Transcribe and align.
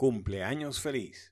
Cumpleaños 0.00 0.80
feliz. 0.80 1.30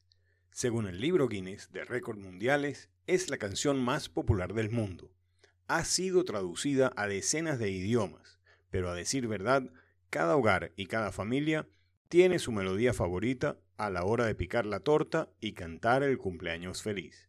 Según 0.50 0.86
el 0.86 1.00
libro 1.00 1.26
Guinness 1.26 1.72
de 1.72 1.86
récords 1.86 2.20
mundiales, 2.20 2.90
es 3.06 3.30
la 3.30 3.38
canción 3.38 3.82
más 3.82 4.10
popular 4.10 4.52
del 4.52 4.68
mundo. 4.68 5.10
Ha 5.68 5.86
sido 5.86 6.22
traducida 6.26 6.92
a 6.94 7.06
decenas 7.06 7.58
de 7.58 7.70
idiomas, 7.70 8.38
pero 8.68 8.90
a 8.90 8.94
decir 8.94 9.26
verdad, 9.26 9.62
cada 10.10 10.36
hogar 10.36 10.72
y 10.76 10.84
cada 10.84 11.12
familia 11.12 11.66
tiene 12.10 12.38
su 12.38 12.52
melodía 12.52 12.92
favorita 12.92 13.56
a 13.78 13.88
la 13.88 14.04
hora 14.04 14.26
de 14.26 14.34
picar 14.34 14.66
la 14.66 14.80
torta 14.80 15.30
y 15.40 15.54
cantar 15.54 16.02
el 16.02 16.18
cumpleaños 16.18 16.82
feliz. 16.82 17.27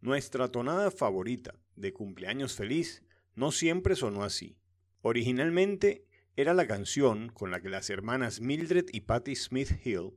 Nuestra 0.00 0.52
tonada 0.52 0.92
favorita 0.92 1.58
de 1.74 1.92
cumpleaños 1.92 2.54
feliz 2.54 3.02
no 3.34 3.50
siempre 3.50 3.96
sonó 3.96 4.22
así. 4.22 4.56
Originalmente 5.02 6.04
era 6.36 6.54
la 6.54 6.68
canción 6.68 7.30
con 7.30 7.50
la 7.50 7.60
que 7.60 7.68
las 7.68 7.90
hermanas 7.90 8.40
Mildred 8.40 8.86
y 8.92 9.00
Patty 9.00 9.34
Smith 9.34 9.72
Hill 9.84 10.12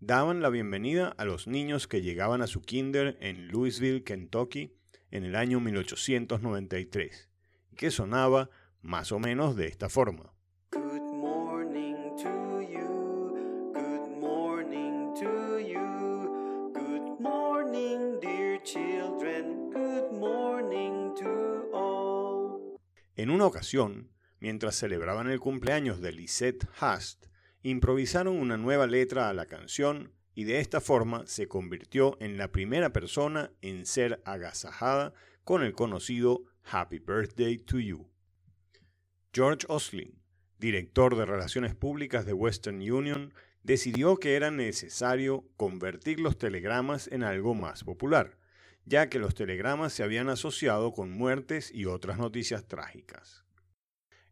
daban 0.00 0.42
la 0.42 0.50
bienvenida 0.50 1.14
a 1.16 1.24
los 1.24 1.46
niños 1.46 1.86
que 1.86 2.02
llegaban 2.02 2.42
a 2.42 2.48
su 2.48 2.60
kinder 2.60 3.16
en 3.20 3.46
Louisville, 3.46 4.02
Kentucky, 4.02 4.74
en 5.12 5.22
el 5.22 5.36
año 5.36 5.60
1893, 5.60 7.28
que 7.76 7.92
sonaba 7.92 8.50
más 8.82 9.12
o 9.12 9.20
menos 9.20 9.54
de 9.54 9.68
esta 9.68 9.88
forma. 9.88 10.32
En 23.30 23.36
una 23.36 23.46
ocasión, 23.46 24.10
mientras 24.40 24.74
celebraban 24.74 25.30
el 25.30 25.38
cumpleaños 25.38 26.00
de 26.00 26.10
Lisette 26.10 26.66
Hast, 26.80 27.26
improvisaron 27.62 28.36
una 28.36 28.56
nueva 28.56 28.88
letra 28.88 29.28
a 29.28 29.32
la 29.32 29.46
canción 29.46 30.12
y 30.34 30.42
de 30.42 30.58
esta 30.58 30.80
forma 30.80 31.24
se 31.28 31.46
convirtió 31.46 32.16
en 32.18 32.38
la 32.38 32.50
primera 32.50 32.92
persona 32.92 33.52
en 33.62 33.86
ser 33.86 34.20
agasajada 34.24 35.14
con 35.44 35.62
el 35.62 35.74
conocido 35.74 36.42
Happy 36.64 36.98
Birthday 36.98 37.58
to 37.58 37.78
You. 37.78 38.10
George 39.32 39.64
Oslin, 39.68 40.20
director 40.58 41.16
de 41.16 41.24
Relaciones 41.24 41.76
Públicas 41.76 42.26
de 42.26 42.32
Western 42.32 42.78
Union, 42.78 43.32
decidió 43.62 44.16
que 44.16 44.34
era 44.34 44.50
necesario 44.50 45.48
convertir 45.56 46.18
los 46.18 46.36
telegramas 46.36 47.06
en 47.06 47.22
algo 47.22 47.54
más 47.54 47.84
popular, 47.84 48.39
ya 48.90 49.08
que 49.08 49.20
los 49.20 49.36
telegramas 49.36 49.92
se 49.92 50.02
habían 50.02 50.28
asociado 50.28 50.92
con 50.92 51.12
muertes 51.12 51.70
y 51.72 51.84
otras 51.84 52.18
noticias 52.18 52.66
trágicas. 52.66 53.44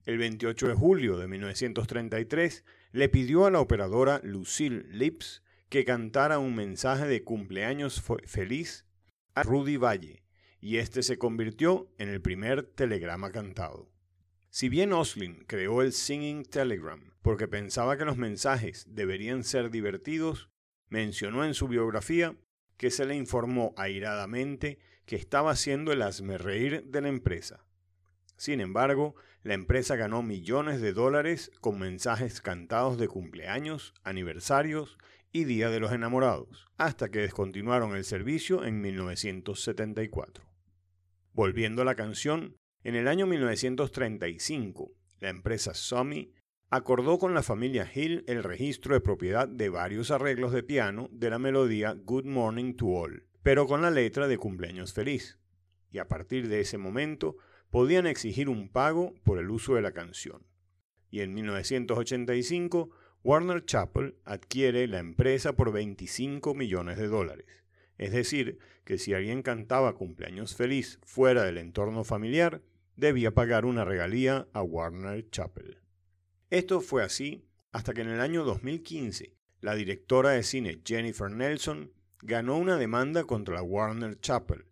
El 0.04 0.18
28 0.18 0.66
de 0.66 0.74
julio 0.74 1.16
de 1.16 1.28
1933 1.28 2.64
le 2.90 3.08
pidió 3.08 3.46
a 3.46 3.52
la 3.52 3.60
operadora 3.60 4.20
Lucille 4.24 4.84
Lips 4.90 5.44
que 5.68 5.84
cantara 5.84 6.40
un 6.40 6.56
mensaje 6.56 7.06
de 7.06 7.22
cumpleaños 7.22 8.02
feliz 8.26 8.84
a 9.34 9.44
Rudy 9.44 9.76
Valle, 9.76 10.24
y 10.60 10.78
este 10.78 11.04
se 11.04 11.18
convirtió 11.18 11.88
en 11.96 12.08
el 12.08 12.20
primer 12.20 12.64
telegrama 12.64 13.30
cantado. 13.30 13.92
Si 14.50 14.68
bien 14.68 14.92
Oslin 14.92 15.44
creó 15.46 15.82
el 15.82 15.92
Singing 15.92 16.42
Telegram 16.42 17.12
porque 17.22 17.46
pensaba 17.46 17.96
que 17.96 18.04
los 18.04 18.16
mensajes 18.16 18.86
deberían 18.88 19.44
ser 19.44 19.70
divertidos, 19.70 20.50
mencionó 20.88 21.44
en 21.44 21.54
su 21.54 21.68
biografía 21.68 22.34
que 22.78 22.90
se 22.90 23.04
le 23.04 23.14
informó 23.14 23.74
airadamente 23.76 24.78
que 25.04 25.16
estaba 25.16 25.50
haciendo 25.50 25.92
el 25.92 26.38
reír 26.38 26.84
de 26.84 27.00
la 27.02 27.08
empresa. 27.08 27.64
Sin 28.36 28.60
embargo, 28.60 29.16
la 29.42 29.54
empresa 29.54 29.96
ganó 29.96 30.22
millones 30.22 30.80
de 30.80 30.92
dólares 30.92 31.50
con 31.60 31.78
mensajes 31.78 32.40
cantados 32.40 32.96
de 32.96 33.08
cumpleaños, 33.08 33.94
aniversarios 34.04 34.96
y 35.32 35.44
Día 35.44 35.70
de 35.70 35.80
los 35.80 35.92
Enamorados, 35.92 36.68
hasta 36.76 37.10
que 37.10 37.18
descontinuaron 37.18 37.96
el 37.96 38.04
servicio 38.04 38.64
en 38.64 38.80
1974. 38.80 40.44
Volviendo 41.32 41.82
a 41.82 41.84
la 41.84 41.96
canción, 41.96 42.56
en 42.84 42.94
el 42.94 43.08
año 43.08 43.26
1935, 43.26 44.92
la 45.18 45.30
empresa 45.30 45.74
Sony 45.74 46.30
acordó 46.70 47.18
con 47.18 47.32
la 47.32 47.42
familia 47.42 47.90
Hill 47.92 48.24
el 48.26 48.42
registro 48.42 48.94
de 48.94 49.00
propiedad 49.00 49.48
de 49.48 49.70
varios 49.70 50.10
arreglos 50.10 50.52
de 50.52 50.62
piano 50.62 51.08
de 51.12 51.30
la 51.30 51.38
melodía 51.38 51.94
Good 51.94 52.26
Morning 52.26 52.74
to 52.74 52.88
All, 52.88 53.24
pero 53.42 53.66
con 53.66 53.80
la 53.80 53.90
letra 53.90 54.28
de 54.28 54.36
Cumpleaños 54.36 54.92
Feliz. 54.92 55.38
Y 55.90 55.98
a 55.98 56.08
partir 56.08 56.48
de 56.48 56.60
ese 56.60 56.76
momento 56.76 57.36
podían 57.70 58.06
exigir 58.06 58.50
un 58.50 58.68
pago 58.68 59.14
por 59.24 59.38
el 59.38 59.50
uso 59.50 59.76
de 59.76 59.82
la 59.82 59.92
canción. 59.92 60.46
Y 61.10 61.20
en 61.20 61.32
1985, 61.32 62.90
Warner 63.24 63.64
Chappell 63.64 64.16
adquiere 64.24 64.86
la 64.86 64.98
empresa 64.98 65.54
por 65.54 65.72
25 65.72 66.54
millones 66.54 66.98
de 66.98 67.08
dólares. 67.08 67.46
Es 67.96 68.12
decir, 68.12 68.58
que 68.84 68.98
si 68.98 69.14
alguien 69.14 69.42
cantaba 69.42 69.94
Cumpleaños 69.94 70.54
Feliz 70.54 71.00
fuera 71.02 71.44
del 71.44 71.56
entorno 71.56 72.04
familiar, 72.04 72.62
debía 72.96 73.32
pagar 73.32 73.64
una 73.64 73.86
regalía 73.86 74.48
a 74.52 74.62
Warner 74.62 75.28
Chappell. 75.30 75.78
Esto 76.50 76.80
fue 76.80 77.04
así 77.04 77.44
hasta 77.72 77.92
que 77.92 78.00
en 78.00 78.08
el 78.08 78.22
año 78.22 78.42
2015 78.42 79.34
la 79.60 79.74
directora 79.74 80.30
de 80.30 80.42
cine 80.42 80.80
Jennifer 80.82 81.30
Nelson 81.30 81.92
ganó 82.22 82.56
una 82.56 82.78
demanda 82.78 83.24
contra 83.24 83.56
la 83.56 83.62
Warner 83.62 84.18
Chapel. 84.18 84.64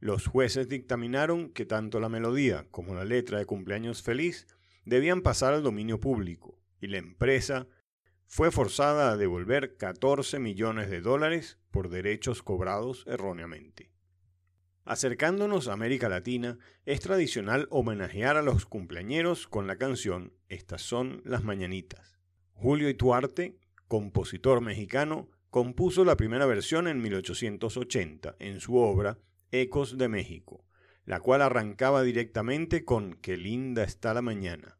Los 0.00 0.26
jueces 0.26 0.68
dictaminaron 0.68 1.50
que 1.50 1.66
tanto 1.66 2.00
la 2.00 2.08
melodía 2.08 2.66
como 2.72 2.96
la 2.96 3.04
letra 3.04 3.38
de 3.38 3.46
Cumpleaños 3.46 4.02
Feliz 4.02 4.48
debían 4.84 5.22
pasar 5.22 5.54
al 5.54 5.62
dominio 5.62 6.00
público 6.00 6.58
y 6.80 6.88
la 6.88 6.98
empresa 6.98 7.68
fue 8.26 8.50
forzada 8.50 9.12
a 9.12 9.16
devolver 9.16 9.76
14 9.76 10.40
millones 10.40 10.90
de 10.90 11.00
dólares 11.00 11.58
por 11.70 11.90
derechos 11.90 12.42
cobrados 12.42 13.04
erróneamente. 13.06 13.93
Acercándonos 14.86 15.68
a 15.68 15.72
América 15.72 16.10
Latina, 16.10 16.58
es 16.84 17.00
tradicional 17.00 17.68
homenajear 17.70 18.36
a 18.36 18.42
los 18.42 18.66
cumpleañeros 18.66 19.48
con 19.48 19.66
la 19.66 19.76
canción 19.76 20.34
Estas 20.48 20.82
son 20.82 21.22
las 21.24 21.42
mañanitas. 21.42 22.18
Julio 22.52 22.90
Ituarte, 22.90 23.56
compositor 23.88 24.60
mexicano, 24.60 25.30
compuso 25.48 26.04
la 26.04 26.18
primera 26.18 26.44
versión 26.44 26.86
en 26.86 27.00
1880 27.00 28.36
en 28.38 28.60
su 28.60 28.76
obra 28.76 29.18
Ecos 29.52 29.96
de 29.96 30.08
México, 30.08 30.66
la 31.06 31.20
cual 31.20 31.40
arrancaba 31.40 32.02
directamente 32.02 32.84
con 32.84 33.14
Qué 33.14 33.38
linda 33.38 33.84
está 33.84 34.12
la 34.12 34.20
mañana. 34.20 34.76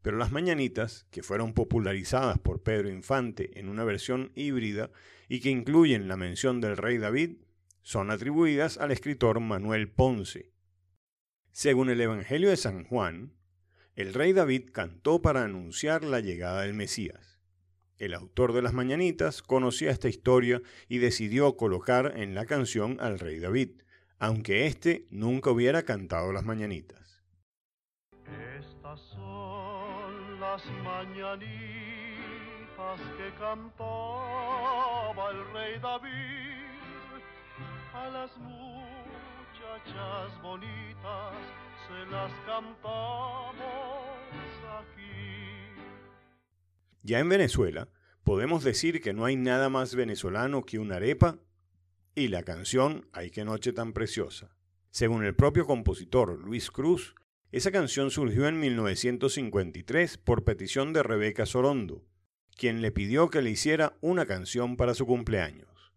Pero 0.00 0.16
las 0.16 0.30
mañanitas, 0.30 1.08
que 1.10 1.24
fueron 1.24 1.54
popularizadas 1.54 2.38
por 2.38 2.62
Pedro 2.62 2.88
Infante 2.88 3.58
en 3.58 3.68
una 3.68 3.82
versión 3.82 4.30
híbrida 4.36 4.92
y 5.28 5.40
que 5.40 5.50
incluyen 5.50 6.06
la 6.06 6.16
mención 6.16 6.60
del 6.60 6.76
rey 6.76 6.98
David, 6.98 7.38
son 7.84 8.10
atribuidas 8.10 8.78
al 8.78 8.90
escritor 8.90 9.38
Manuel 9.40 9.90
Ponce. 9.90 10.50
Según 11.52 11.90
el 11.90 12.00
Evangelio 12.00 12.48
de 12.48 12.56
San 12.56 12.84
Juan, 12.84 13.34
el 13.94 14.14
rey 14.14 14.32
David 14.32 14.70
cantó 14.72 15.20
para 15.20 15.44
anunciar 15.44 16.02
la 16.02 16.20
llegada 16.20 16.62
del 16.62 16.72
Mesías. 16.72 17.38
El 17.98 18.14
autor 18.14 18.54
de 18.54 18.62
las 18.62 18.72
Mañanitas 18.72 19.42
conocía 19.42 19.90
esta 19.90 20.08
historia 20.08 20.62
y 20.88 20.96
decidió 20.98 21.58
colocar 21.58 22.14
en 22.16 22.34
la 22.34 22.46
canción 22.46 22.96
al 23.00 23.18
rey 23.18 23.38
David, 23.38 23.82
aunque 24.18 24.66
éste 24.66 25.06
nunca 25.10 25.50
hubiera 25.50 25.82
cantado 25.82 26.32
las 26.32 26.44
Mañanitas. 26.44 27.22
Estas 28.58 28.98
son 29.00 30.40
las 30.40 30.64
mañanitas 30.82 31.44
que 33.18 33.30
cantaba 33.38 35.30
el 35.30 35.52
rey 35.52 35.78
David 35.80 36.53
a 37.94 38.08
las 38.10 38.36
muchachas 38.38 38.82
bonitas 40.42 41.34
se 41.86 42.10
las 42.10 42.32
cantamos 42.44 43.54
aquí. 44.80 45.70
Ya 47.02 47.20
en 47.20 47.28
Venezuela, 47.28 47.88
podemos 48.24 48.64
decir 48.64 49.00
que 49.00 49.12
no 49.12 49.24
hay 49.24 49.36
nada 49.36 49.68
más 49.68 49.94
venezolano 49.94 50.64
que 50.64 50.80
una 50.80 50.96
arepa 50.96 51.38
y 52.16 52.28
la 52.28 52.42
canción 52.42 53.06
Ay 53.12 53.30
qué 53.30 53.44
noche 53.44 53.72
tan 53.72 53.92
preciosa. 53.92 54.56
Según 54.90 55.24
el 55.24 55.34
propio 55.34 55.66
compositor 55.66 56.38
Luis 56.38 56.70
Cruz, 56.70 57.14
esa 57.52 57.70
canción 57.70 58.10
surgió 58.10 58.48
en 58.48 58.58
1953 58.58 60.18
por 60.18 60.44
petición 60.44 60.92
de 60.92 61.04
Rebeca 61.04 61.46
Sorondo, 61.46 62.04
quien 62.56 62.82
le 62.82 62.90
pidió 62.90 63.30
que 63.30 63.42
le 63.42 63.50
hiciera 63.50 63.96
una 64.00 64.26
canción 64.26 64.76
para 64.76 64.94
su 64.94 65.06
cumpleaños. 65.06 65.92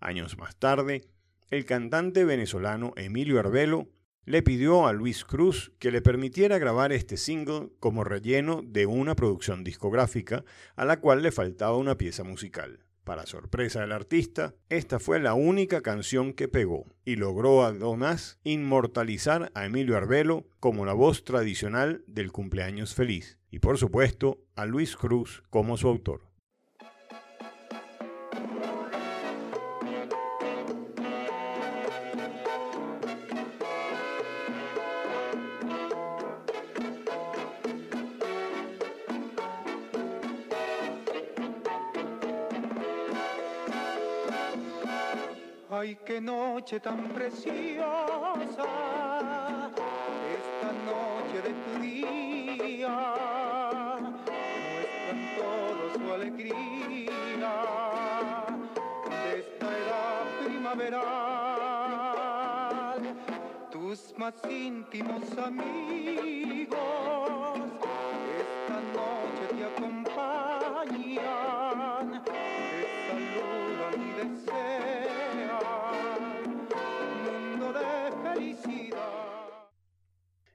Años 0.00 0.38
más 0.38 0.56
tarde, 0.56 1.02
el 1.50 1.64
cantante 1.64 2.24
venezolano 2.24 2.92
Emilio 2.96 3.38
Arbelo 3.38 3.88
le 4.24 4.42
pidió 4.42 4.86
a 4.86 4.92
Luis 4.92 5.24
Cruz 5.24 5.72
que 5.78 5.90
le 5.90 6.00
permitiera 6.00 6.58
grabar 6.58 6.92
este 6.92 7.16
single 7.16 7.70
como 7.78 8.04
relleno 8.04 8.62
de 8.64 8.86
una 8.86 9.14
producción 9.14 9.64
discográfica 9.64 10.44
a 10.76 10.84
la 10.84 10.98
cual 10.98 11.22
le 11.22 11.30
faltaba 11.30 11.76
una 11.76 11.98
pieza 11.98 12.24
musical. 12.24 12.80
Para 13.04 13.26
sorpresa 13.26 13.82
del 13.82 13.92
artista, 13.92 14.54
esta 14.70 14.98
fue 14.98 15.20
la 15.20 15.34
única 15.34 15.82
canción 15.82 16.32
que 16.32 16.48
pegó 16.48 16.86
y 17.04 17.16
logró 17.16 17.62
además 17.62 18.38
inmortalizar 18.44 19.52
a 19.54 19.66
Emilio 19.66 19.98
Arbelo 19.98 20.46
como 20.58 20.86
la 20.86 20.94
voz 20.94 21.22
tradicional 21.22 22.02
del 22.06 22.32
cumpleaños 22.32 22.94
feliz 22.94 23.38
y 23.50 23.58
por 23.58 23.76
supuesto 23.76 24.38
a 24.56 24.64
Luis 24.64 24.96
Cruz 24.96 25.42
como 25.50 25.76
su 25.76 25.88
autor. 25.88 26.22
Ay, 45.84 45.98
qué 46.02 46.18
noche 46.18 46.80
tan 46.80 47.10
preciosa, 47.10 48.64
esta 50.40 50.72
noche 50.88 51.36
de 51.44 51.52
tu 51.62 51.72
día, 51.82 52.96
muestran 54.24 55.20
todo 55.36 55.82
su 55.92 56.04
alegría 56.10 57.10
de 59.10 59.40
esta 59.40 59.66
era 59.82 60.02
primaveral. 60.42 61.02
Tus 63.70 63.98
más 64.16 64.36
íntimos 64.48 65.36
amigos, 65.36 66.78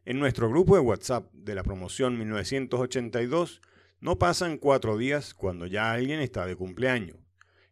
En 0.09 0.17
nuestro 0.17 0.49
grupo 0.49 0.73
de 0.73 0.81
WhatsApp 0.81 1.31
de 1.33 1.53
la 1.53 1.61
promoción 1.61 2.17
1982 2.17 3.61
no 3.99 4.17
pasan 4.17 4.57
cuatro 4.57 4.97
días 4.97 5.35
cuando 5.35 5.67
ya 5.67 5.91
alguien 5.91 6.19
está 6.19 6.47
de 6.47 6.55
cumpleaños. 6.55 7.15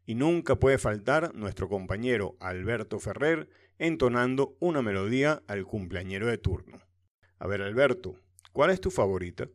Y 0.05 0.13
nunca 0.13 0.55
puede 0.55 0.77
faltar 0.77 1.33
nuestro 1.33 1.67
compañero 1.67 2.35
Alberto 2.39 2.99
Ferrer 2.99 3.49
entonando 3.79 4.55
una 4.59 4.83
melodía 4.83 5.41
al 5.47 5.65
cumpleañero 5.65 6.27
de 6.27 6.37
turno. 6.37 6.77
A 7.39 7.47
ver, 7.47 7.63
Alberto, 7.63 8.19
¿cuál 8.51 8.69
es 8.69 8.81
tu 8.81 8.91
favorita? 8.91 9.49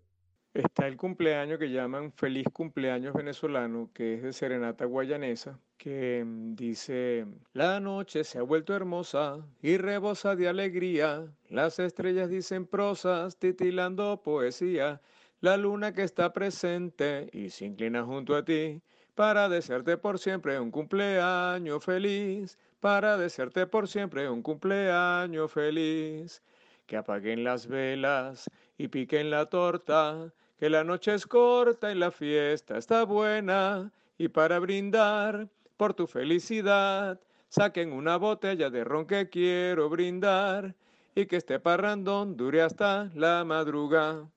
Está 0.52 0.88
el 0.88 0.96
cumpleaños 0.96 1.60
que 1.60 1.70
llaman 1.70 2.10
Feliz 2.10 2.48
Cumpleaños 2.52 3.14
Venezolano, 3.14 3.92
que 3.94 4.14
es 4.14 4.24
de 4.24 4.32
Serenata 4.32 4.86
Guayanesa, 4.86 5.60
que 5.82 6.24
dice, 6.54 7.26
la 7.54 7.80
noche 7.80 8.22
se 8.22 8.38
ha 8.38 8.42
vuelto 8.42 8.72
hermosa 8.72 9.44
y 9.60 9.78
rebosa 9.78 10.36
de 10.36 10.46
alegría, 10.46 11.26
las 11.48 11.80
estrellas 11.80 12.30
dicen 12.30 12.66
prosas, 12.66 13.36
titilando 13.36 14.22
poesía, 14.22 15.00
la 15.40 15.56
luna 15.56 15.92
que 15.92 16.04
está 16.04 16.32
presente 16.32 17.28
y 17.32 17.50
se 17.50 17.64
inclina 17.64 18.04
junto 18.04 18.36
a 18.36 18.44
ti, 18.44 18.80
para 19.16 19.48
desearte 19.48 19.96
por 19.96 20.20
siempre 20.20 20.60
un 20.60 20.70
cumpleaños 20.70 21.84
feliz, 21.84 22.56
para 22.78 23.16
desearte 23.16 23.66
por 23.66 23.88
siempre 23.88 24.30
un 24.30 24.40
cumpleaños 24.40 25.50
feliz, 25.50 26.44
que 26.86 26.96
apaguen 26.96 27.42
las 27.42 27.66
velas 27.66 28.48
y 28.78 28.86
piquen 28.86 29.30
la 29.30 29.46
torta, 29.46 30.32
que 30.60 30.70
la 30.70 30.84
noche 30.84 31.12
es 31.12 31.26
corta 31.26 31.90
y 31.90 31.96
la 31.96 32.12
fiesta 32.12 32.78
está 32.78 33.04
buena, 33.04 33.90
y 34.16 34.28
para 34.28 34.60
brindar 34.60 35.48
por 35.82 35.94
tu 35.94 36.06
felicidad, 36.06 37.20
saquen 37.48 37.92
una 37.92 38.16
botella 38.16 38.70
de 38.70 38.84
ron 38.84 39.04
que 39.04 39.28
quiero 39.28 39.88
brindar, 39.88 40.76
y 41.12 41.26
que 41.26 41.34
este 41.34 41.58
parrandón 41.58 42.36
dure 42.36 42.62
hasta 42.62 43.10
la 43.16 43.44
madrugada. 43.44 44.30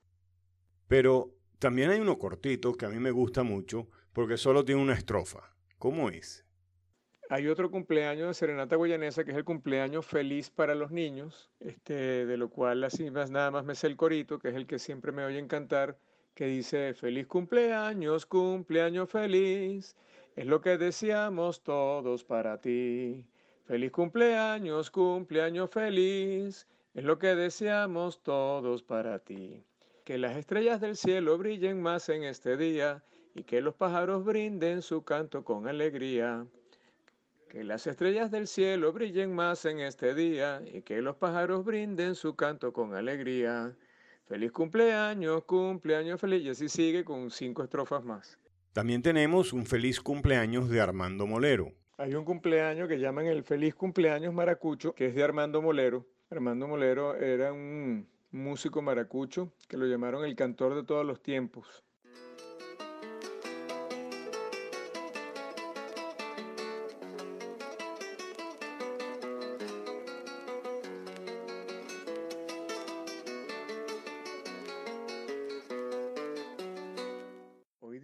Pero 0.87 1.35
también 1.59 1.91
hay 1.91 1.99
uno 1.99 2.17
cortito 2.17 2.73
que 2.73 2.87
a 2.87 2.89
mí 2.89 2.97
me 2.97 3.11
gusta 3.11 3.43
mucho 3.43 3.87
porque 4.11 4.37
solo 4.37 4.65
tiene 4.65 4.81
una 4.81 4.95
estrofa. 4.95 5.53
¿Cómo 5.77 6.09
es? 6.09 6.43
Hay 7.29 7.47
otro 7.47 7.69
cumpleaños 7.69 8.29
de 8.29 8.33
Serenata 8.33 8.75
Guayanesa 8.75 9.23
que 9.23 9.29
es 9.29 9.37
el 9.37 9.45
cumpleaños 9.45 10.03
feliz 10.03 10.49
para 10.49 10.73
los 10.73 10.89
niños, 10.89 11.51
este, 11.59 12.25
de 12.25 12.37
lo 12.37 12.49
cual 12.49 12.83
así 12.83 13.11
más 13.11 13.29
nada 13.29 13.51
más 13.51 13.65
me 13.65 13.75
sé 13.75 13.85
el 13.85 13.97
corito, 13.97 14.39
que 14.39 14.49
es 14.49 14.55
el 14.55 14.65
que 14.65 14.79
siempre 14.79 15.11
me 15.11 15.23
oyen 15.23 15.47
cantar, 15.47 15.95
que 16.33 16.47
dice 16.47 16.95
feliz 16.95 17.27
cumpleaños, 17.27 18.25
cumpleaños 18.25 19.11
feliz, 19.11 19.95
es 20.35 20.45
lo 20.45 20.61
que 20.61 20.77
deseamos 20.77 21.63
todos 21.63 22.23
para 22.25 22.59
ti. 22.59 23.25
Feliz 23.65 23.91
cumpleaños, 23.91 24.91
cumpleaños 24.91 25.69
feliz, 25.69 26.67
es 26.93 27.03
lo 27.03 27.17
que 27.17 27.35
deseamos 27.35 28.21
todos 28.21 28.83
para 28.83 29.19
ti. 29.19 29.63
Que 30.03 30.17
las 30.17 30.35
estrellas 30.35 30.81
del 30.81 30.97
cielo 30.97 31.37
brillen 31.37 31.81
más 31.81 32.09
en 32.09 32.23
este 32.23 32.57
día 32.57 33.03
y 33.33 33.43
que 33.43 33.61
los 33.61 33.75
pájaros 33.75 34.25
brinden 34.25 34.81
su 34.81 35.03
canto 35.03 35.43
con 35.43 35.67
alegría. 35.67 36.45
Que 37.49 37.63
las 37.63 37.87
estrellas 37.87 38.29
del 38.29 38.47
cielo 38.47 38.91
brillen 38.91 39.33
más 39.33 39.63
en 39.65 39.79
este 39.79 40.13
día 40.13 40.61
y 40.65 40.81
que 40.81 41.01
los 41.01 41.15
pájaros 41.15 41.63
brinden 41.63 42.13
su 42.13 42.35
canto 42.35 42.73
con 42.73 42.93
alegría. 42.93 43.73
Feliz 44.25 44.51
cumpleaños, 44.51 45.45
cumpleaños 45.45 46.19
feliz. 46.19 46.43
Y 46.43 46.49
así 46.49 46.67
sigue 46.67 47.05
con 47.05 47.31
cinco 47.31 47.63
estrofas 47.63 48.03
más. 48.03 48.37
También 48.75 49.01
tenemos 49.01 49.53
un 49.53 49.65
feliz 49.65 50.01
cumpleaños 50.01 50.67
de 50.67 50.81
Armando 50.81 51.25
Molero. 51.25 51.71
Hay 51.97 52.13
un 52.13 52.25
cumpleaños 52.25 52.89
que 52.89 52.99
llaman 52.99 53.25
el 53.25 53.45
Feliz 53.45 53.73
Cumpleaños 53.73 54.33
Maracucho, 54.33 54.93
que 54.93 55.05
es 55.05 55.15
de 55.15 55.23
Armando 55.23 55.61
Molero. 55.61 56.05
Armando 56.29 56.67
Molero 56.67 57.15
era 57.15 57.53
un 57.53 58.05
músico 58.31 58.81
maracucho 58.81 59.53
que 59.69 59.77
lo 59.77 59.85
llamaron 59.85 60.25
el 60.25 60.35
cantor 60.35 60.75
de 60.75 60.83
todos 60.83 61.05
los 61.05 61.23
tiempos. 61.23 61.85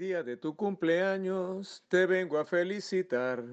Día 0.02 0.24
de 0.24 0.36
tu 0.36 0.56
cumpleaños 0.56 1.84
te 1.88 2.08
vengo 2.08 2.40
a 2.40 2.46
felicitar, 2.46 3.44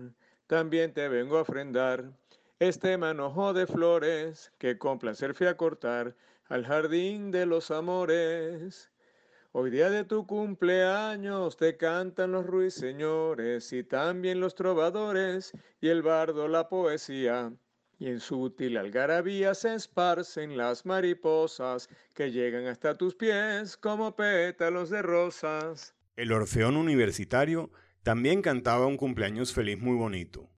también 0.46 0.94
te 0.94 1.06
vengo 1.06 1.36
a 1.36 1.42
ofrendar 1.42 2.10
este 2.58 2.96
manojo 2.96 3.52
de 3.52 3.66
flores 3.66 4.50
que 4.56 4.78
con 4.78 4.98
placer 4.98 5.34
fui 5.34 5.46
a 5.46 5.58
cortar 5.58 6.16
al 6.46 6.64
jardín 6.64 7.30
de 7.30 7.44
los 7.44 7.70
amores. 7.70 8.90
Hoy 9.52 9.70
día 9.70 9.90
de 9.90 10.04
tu 10.04 10.26
cumpleaños 10.26 11.58
te 11.58 11.76
cantan 11.76 12.32
los 12.32 12.46
ruiseñores 12.46 13.70
y 13.74 13.84
también 13.84 14.40
los 14.40 14.54
trovadores 14.54 15.52
y 15.82 15.88
el 15.88 16.00
bardo 16.00 16.48
la 16.48 16.66
poesía. 16.70 17.52
Y 17.98 18.06
en 18.06 18.20
sutil 18.20 18.78
algarabía 18.78 19.54
se 19.54 19.74
esparcen 19.74 20.56
las 20.56 20.86
mariposas 20.86 21.90
que 22.14 22.32
llegan 22.32 22.68
hasta 22.68 22.94
tus 22.94 23.14
pies 23.14 23.76
como 23.76 24.16
pétalos 24.16 24.88
de 24.88 25.02
rosas. 25.02 25.94
El 26.18 26.32
Orfeón 26.32 26.76
Universitario 26.76 27.70
también 28.02 28.42
cantaba 28.42 28.86
un 28.86 28.96
cumpleaños 28.96 29.52
feliz 29.52 29.78
muy 29.78 29.94
bonito. 29.94 30.50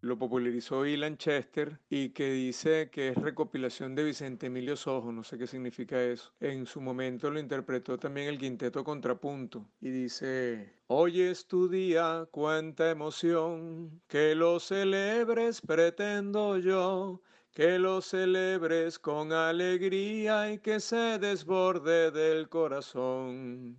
Lo 0.00 0.18
popularizó 0.18 0.84
Ilan 0.84 1.16
Chester 1.16 1.78
y 1.88 2.08
que 2.08 2.32
dice 2.32 2.90
que 2.90 3.10
es 3.10 3.14
recopilación 3.14 3.94
de 3.94 4.02
Vicente 4.02 4.46
Emilio 4.46 4.76
Sojo, 4.76 5.12
no 5.12 5.22
sé 5.22 5.38
qué 5.38 5.46
significa 5.46 6.02
eso. 6.02 6.32
En 6.40 6.66
su 6.66 6.80
momento 6.80 7.30
lo 7.30 7.38
interpretó 7.38 7.98
también 7.98 8.26
el 8.26 8.38
quinteto 8.38 8.82
Contrapunto 8.82 9.64
y 9.80 9.90
dice, 9.90 10.74
Hoy 10.88 11.20
es 11.20 11.46
tu 11.46 11.68
día, 11.68 12.26
cuánta 12.32 12.90
emoción, 12.90 14.02
que 14.08 14.34
lo 14.34 14.58
celebres 14.58 15.60
pretendo 15.60 16.58
yo, 16.58 17.22
que 17.52 17.78
lo 17.78 18.00
celebres 18.00 18.98
con 18.98 19.32
alegría 19.32 20.50
y 20.52 20.58
que 20.58 20.80
se 20.80 21.20
desborde 21.20 22.10
del 22.10 22.48
corazón, 22.48 23.78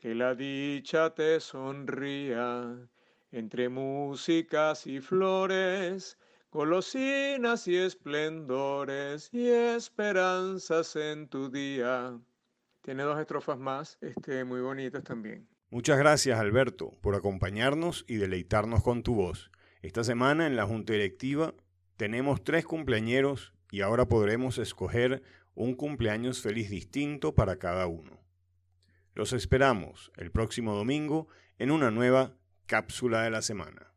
que 0.00 0.14
la 0.14 0.34
dicha 0.34 1.14
te 1.14 1.38
sonría 1.40 2.74
entre 3.32 3.68
músicas 3.68 4.86
y 4.86 4.98
flores, 4.98 6.16
golosinas 6.50 7.68
y 7.68 7.76
esplendores 7.76 9.28
y 9.30 9.46
esperanzas 9.48 10.96
en 10.96 11.28
tu 11.28 11.50
día. 11.50 12.18
Tiene 12.80 13.02
dos 13.02 13.20
estrofas 13.20 13.58
más, 13.58 13.98
este, 14.00 14.42
muy 14.44 14.62
bonitas 14.62 15.04
también. 15.04 15.46
Muchas 15.68 15.98
gracias 15.98 16.40
Alberto 16.40 16.96
por 17.02 17.14
acompañarnos 17.14 18.06
y 18.08 18.16
deleitarnos 18.16 18.82
con 18.82 19.02
tu 19.02 19.14
voz. 19.14 19.50
Esta 19.82 20.02
semana 20.02 20.46
en 20.46 20.56
la 20.56 20.64
Junta 20.64 20.94
Directiva 20.94 21.52
tenemos 21.98 22.42
tres 22.42 22.64
cumpleañeros 22.64 23.52
y 23.70 23.82
ahora 23.82 24.08
podremos 24.08 24.56
escoger 24.56 25.22
un 25.54 25.74
cumpleaños 25.74 26.40
feliz 26.40 26.70
distinto 26.70 27.34
para 27.34 27.56
cada 27.56 27.86
uno. 27.86 28.19
Los 29.14 29.32
esperamos 29.32 30.12
el 30.16 30.30
próximo 30.30 30.74
domingo 30.74 31.28
en 31.58 31.70
una 31.70 31.90
nueva 31.90 32.34
cápsula 32.66 33.22
de 33.22 33.30
la 33.30 33.42
semana. 33.42 33.89